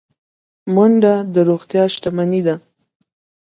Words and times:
منډه 0.73 1.13
د 1.33 1.35
روغتیا 1.49 1.83
شتمني 1.93 2.41
ده 2.47 2.55